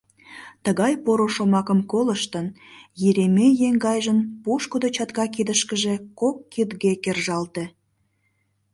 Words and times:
Тыгай 0.63 0.93
поро 1.03 1.27
шомакым 1.35 1.79
колыштын, 1.91 2.47
Еремей 3.07 3.53
еҥгайжын 3.67 4.19
пушкыдо 4.43 4.87
чатка 4.95 5.25
кидышкыже 5.33 5.95
кок 6.19 6.37
кидге 6.51 6.91
кержалте. 7.03 7.63